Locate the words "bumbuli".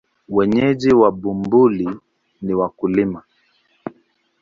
1.11-1.87